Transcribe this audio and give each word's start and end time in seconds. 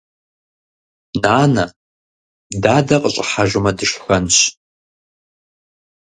Нанэ, 1.21 1.65
дадэ 2.63 2.95
къыщӀыхьэжмэ 3.01 3.71
дышхэнщ. 3.77 4.37